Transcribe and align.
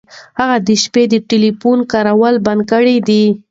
هغه 0.39 0.55
د 0.67 0.69
شپې 0.83 1.03
د 1.09 1.15
ټیلیفون 1.29 1.79
کارول 1.91 2.35
بند 2.45 2.61
کړي 2.71 2.97
دي. 3.07 3.25